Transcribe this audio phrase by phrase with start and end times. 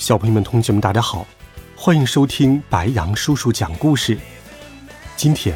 [0.00, 1.26] 小朋友们、同学们，大家好，
[1.76, 4.18] 欢迎收听白羊叔叔讲故事。
[5.14, 5.54] 今天，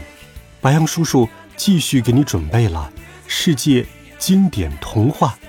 [0.60, 1.26] 白羊叔叔
[1.56, 2.92] 继续给你准备了
[3.26, 3.86] 世界
[4.18, 5.38] 经典童话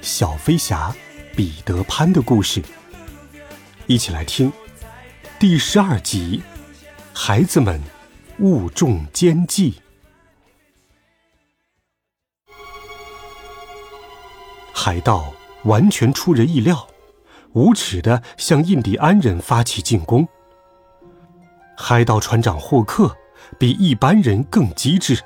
[0.00, 0.94] 小飞侠
[1.34, 2.62] 彼得潘》的故事，
[3.88, 4.52] 一起来听
[5.40, 6.40] 第十二集：
[7.12, 7.82] 孩子们
[8.38, 9.74] 误中奸计。
[14.72, 15.32] 海盗
[15.64, 16.86] 完全出人意料。
[17.56, 20.28] 无耻的向印第安人发起进攻。
[21.74, 23.16] 海盗船长霍克
[23.58, 25.18] 比一般人更机智，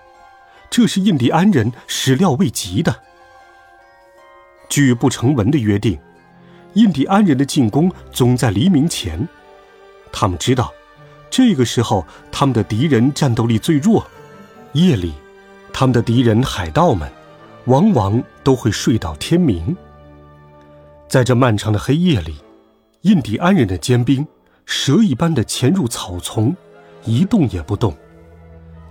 [0.70, 2.94] 这是印第安人始料未及的。
[4.68, 5.98] 据不成文的约定，
[6.74, 9.28] 印第安人的进攻总在黎明前。
[10.12, 10.72] 他们知道，
[11.30, 14.06] 这个时候他们的敌人战斗力最弱。
[14.74, 15.14] 夜里，
[15.72, 17.10] 他们的敌人海盗们
[17.64, 19.76] 往往都会睡到天明。
[21.10, 22.36] 在这漫长的黑夜里，
[23.00, 24.24] 印第安人的尖兵
[24.64, 26.54] 蛇一般的潜入草丛，
[27.04, 27.92] 一动也不动。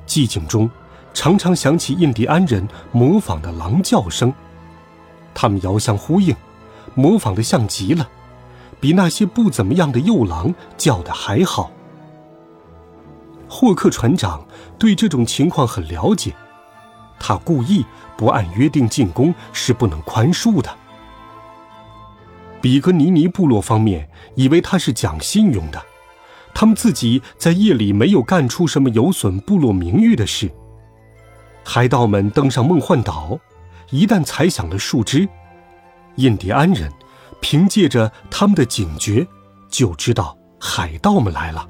[0.05, 0.69] 寂静中，
[1.13, 4.33] 常常响起印第安人模仿的狼叫声。
[5.33, 6.35] 他们遥相呼应，
[6.93, 8.05] 模仿的像极了，
[8.81, 11.71] 比那些不怎么样的幼狼叫的还好。
[13.47, 14.45] 霍克船长
[14.77, 16.35] 对这种情况很了解，
[17.17, 17.85] 他故意
[18.17, 20.78] 不按约定进攻是不能宽恕的。
[22.61, 25.81] 比格尼尼部落方面以为他是讲信用的，
[26.53, 30.51] 他们自己在夜里没有干出什么有损部落名誉的事。
[31.63, 33.39] 海盗们登上梦幻岛，
[33.91, 35.27] 一旦踩响了树枝，
[36.15, 36.91] 印第安人
[37.39, 39.25] 凭借着他们的警觉，
[39.69, 41.69] 就知道海盗们来了，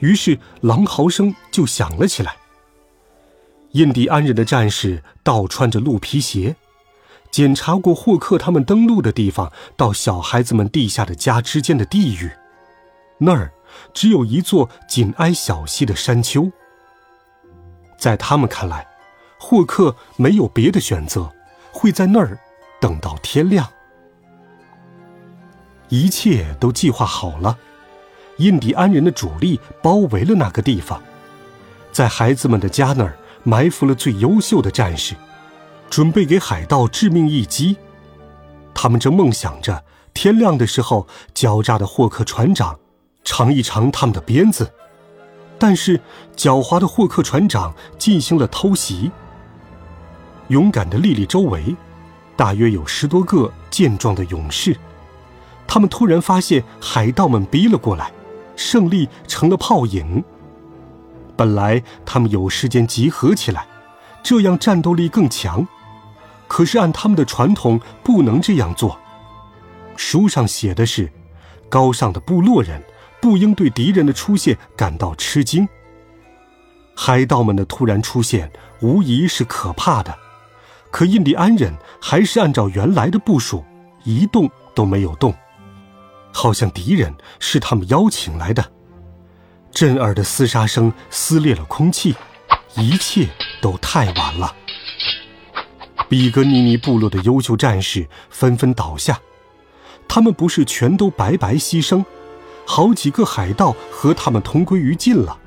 [0.00, 2.36] 于是狼嚎声就响了起来。
[3.72, 6.54] 印第安人的战士倒穿着鹿皮鞋。
[7.36, 12.30] 检查过霍克他们登陆的地方到小孩子们地下的家之间的地域，
[13.18, 13.52] 那儿
[13.92, 16.50] 只有一座紧挨小溪的山丘。
[17.98, 18.88] 在他们看来，
[19.38, 21.30] 霍克没有别的选择，
[21.70, 22.38] 会在那儿
[22.80, 23.68] 等到天亮。
[25.90, 27.58] 一切都计划好了，
[28.38, 31.02] 印第安人的主力包围了那个地方，
[31.92, 35.14] 在孩子们的家那儿埋伏了最优秀的战士。
[35.88, 37.76] 准备给海盗致命一击，
[38.74, 42.78] 他们正梦想着天亮的时候，狡诈的霍克船长
[43.24, 44.72] 尝一尝他们的鞭子。
[45.58, 45.98] 但是，
[46.36, 49.10] 狡猾的霍克船长进行了偷袭。
[50.48, 51.74] 勇敢的莉莉周围，
[52.36, 54.76] 大约有十多个健壮的勇士，
[55.66, 58.12] 他们突然发现海盗们逼了过来，
[58.54, 60.22] 胜利成了泡影。
[61.36, 63.66] 本来他们有时间集合起来，
[64.22, 65.66] 这样战斗力更强。
[66.48, 68.98] 可是按他们的传统，不能这样做。
[69.96, 71.10] 书上写的是，
[71.68, 72.82] 高尚的部落人
[73.20, 75.68] 不应对敌人的出现感到吃惊。
[76.94, 80.16] 海盗们的突然出现无疑是可怕的，
[80.90, 83.64] 可印第安人还是按照原来的部署，
[84.04, 85.34] 一动都没有动，
[86.32, 88.64] 好像敌人是他们邀请来的。
[89.70, 92.14] 震耳的厮杀声撕裂了空气，
[92.76, 93.28] 一切
[93.60, 94.54] 都太晚了。
[96.08, 99.20] 比格尼尼部落的优秀战士纷纷倒下，
[100.06, 102.04] 他们不是全都白白牺牲，
[102.64, 105.38] 好几个海盗和他们同归于尽了。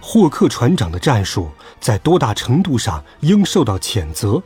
[0.00, 4.42] 霍克船长的战术在多大程度上应受到谴责，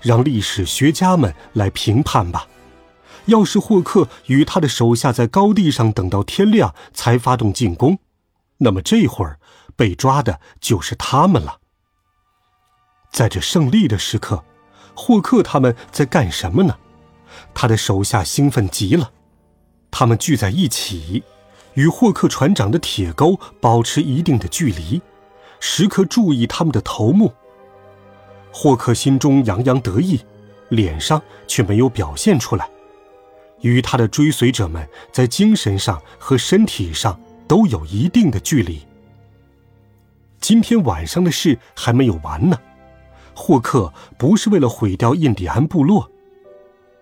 [0.00, 2.46] 让历史学家们来评判吧。
[3.26, 7.98] 要是霍克与他的手下在高地上等到天亮才发动进攻，
[8.58, 9.38] 那么这会儿
[9.76, 11.58] 被抓的就是他们了。
[13.12, 14.42] 在这胜利的时刻，
[14.94, 16.76] 霍克他们在干什么呢？
[17.54, 19.12] 他的手下兴奋极了，
[19.90, 21.22] 他们聚在一起，
[21.74, 25.00] 与霍克船长的铁钩保持一定的距离，
[25.60, 27.32] 时刻注意他们的头目。
[28.50, 30.20] 霍克心中洋洋得意，
[30.70, 32.68] 脸上却没有表现出来，
[33.60, 38.80] 与他的追随者们在精神上和身体上都有一定的距离。
[40.40, 42.58] 今天晚上的事还没有完呢。
[43.34, 46.10] 霍克不是为了毁掉印第安部落，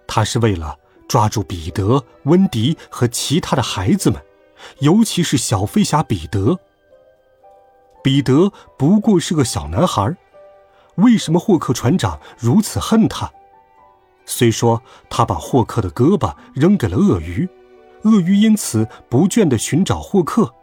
[0.06, 0.76] 他是为了
[1.08, 4.22] 抓住彼得、温迪和其他的孩子们，
[4.78, 6.58] 尤其是小飞侠彼得。
[8.02, 10.16] 彼得不过是个小男孩，
[10.94, 13.30] 为什么霍克船长如此恨他？
[14.24, 17.48] 虽说他把霍克的胳膊扔给了鳄鱼，
[18.04, 20.54] 鳄鱼因此不倦地寻找霍克，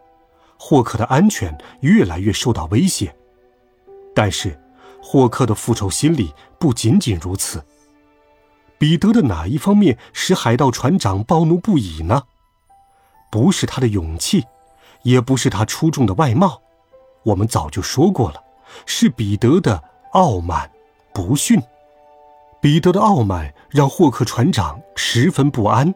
[0.58, 3.14] 霍克的安全越来越受到威胁。
[4.16, 4.58] 但是，
[5.10, 7.66] 霍克的复仇心理不仅仅如此。
[8.78, 12.24] 彼得的哪一方面使海盗船长暴怒不已呢？
[13.32, 14.44] 不是他的勇气，
[15.04, 16.62] 也不是他出众的外貌。
[17.24, 18.44] 我们早就说过了，
[18.86, 19.82] 是彼得的
[20.12, 20.70] 傲慢、
[21.14, 21.58] 不驯。
[22.60, 25.96] 彼得的傲慢让霍克船长十分不安。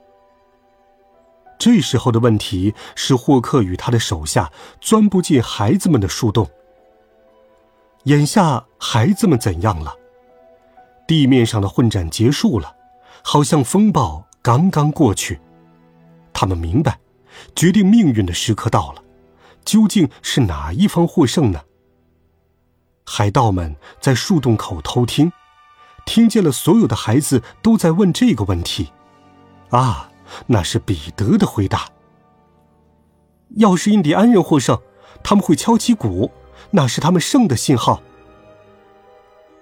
[1.59, 4.49] 这时候的问题是，霍克与他的手下
[4.79, 6.49] 钻不进孩子们的树洞。
[8.05, 9.95] 眼下孩子们怎样了？
[11.07, 12.75] 地面上的混战结束了，
[13.23, 15.39] 好像风暴刚刚过去。
[16.33, 16.99] 他们明白，
[17.55, 19.03] 决定命运的时刻到了。
[19.63, 21.61] 究竟是哪一方获胜呢？
[23.05, 25.31] 海盗们在树洞口偷听，
[26.05, 28.91] 听见了所有的孩子都在问这个问题。
[29.69, 30.09] 啊，
[30.47, 31.89] 那是彼得的回答。
[33.57, 34.81] 要是印第安人获胜，
[35.21, 36.31] 他们会敲起鼓，
[36.71, 38.01] 那是他们胜的信号。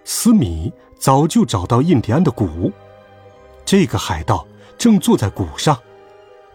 [0.05, 2.71] 斯米早就找到印第安的鼓，
[3.65, 4.47] 这个海盗
[4.77, 5.77] 正坐在鼓上，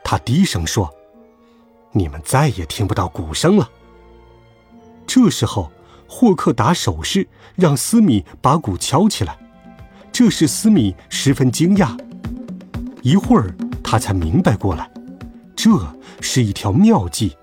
[0.02, 0.92] 他低声说。
[1.96, 3.70] 你们再也听不到鼓声了。
[5.06, 5.70] 这时候，
[6.08, 9.38] 霍克打手势让斯米把鼓敲起来，
[10.10, 11.96] 这使斯米十分惊讶。
[13.02, 14.90] 一会儿，他才明白过来，
[15.54, 15.70] 这
[16.20, 17.36] 是一条妙计。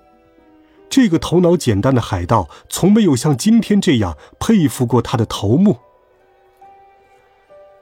[0.92, 5.78] 这个头脑简单的海盗从没有像今天这样佩服过他的头目。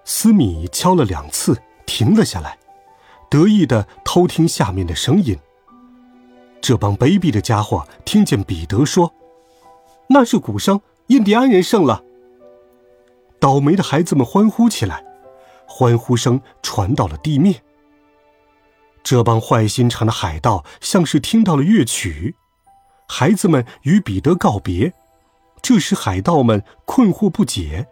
[0.04, 2.56] 斯米敲了两次，停了下来，
[3.28, 5.36] 得意的偷听下面的声音。
[6.60, 9.12] 这帮卑鄙的家伙听见彼得说
[10.10, 12.04] ：“那是鼓声，印第安人胜了。”
[13.40, 15.04] 倒霉的孩子们欢呼起来，
[15.66, 17.60] 欢呼声传到了地面。
[19.02, 22.36] 这帮坏心肠的海盗像是听到了乐曲，
[23.12, 24.92] 孩子们与彼得告别，
[25.60, 27.88] 这使海盗们困惑不解。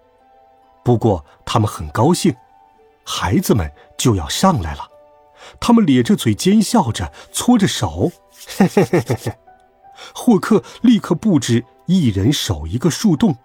[0.84, 2.36] 不过他们很高兴，
[3.04, 3.68] 孩子们
[3.98, 4.88] 就要上来了，
[5.58, 8.12] 他们咧着嘴奸笑着，搓着手。
[8.56, 9.32] 嘿嘿嘿嘿！
[10.14, 13.36] 霍克立刻布置一人守一个树洞，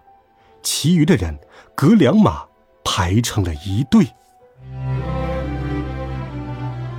[0.61, 1.39] 其余的人
[1.73, 2.43] 隔两码
[2.85, 4.07] 排成了一队。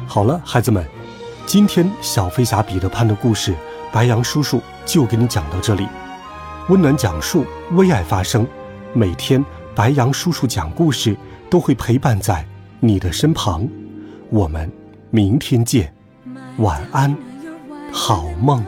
[0.08, 0.84] 好了，孩子们，
[1.46, 3.54] 今天小飞侠彼得潘的故事，
[3.94, 5.86] 白杨叔叔就给你讲到这里。
[6.68, 8.44] 温暖讲述，为爱发声，
[8.92, 9.42] 每天
[9.72, 11.16] 白杨叔叔讲故事
[11.48, 12.44] 都会陪伴在
[12.80, 13.68] 你的身旁。
[14.30, 14.68] 我们
[15.10, 15.94] 明天见，
[16.56, 17.16] 晚安。
[17.92, 18.64] 好梦。